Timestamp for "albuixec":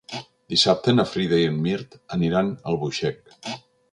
2.73-3.21